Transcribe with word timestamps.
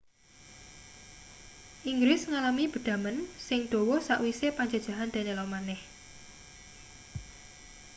inggris 1.91 2.21
ngalami 2.29 2.65
bedhamen 2.73 3.17
sing 3.47 3.59
dawa 3.71 3.97
sawise 4.07 4.47
panjajahan 4.57 5.09
danelaw 5.13 5.47
maneh 5.53 5.81